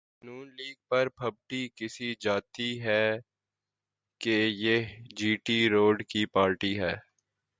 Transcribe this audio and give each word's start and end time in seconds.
نون 0.23 0.47
league 0.55 0.75
پر 0.89 1.09
پھبتی 1.09 1.67
کسی 1.75 2.13
جاتی 2.19 2.69
ہے 2.81 3.05
کہ 4.21 4.35
یہ 4.55 4.85
جی 5.15 5.35
ٹی 5.45 5.69
روڈ 5.69 6.03
کی 6.03 6.25
پارٹی 6.25 6.79
ہے۔ 6.79 6.93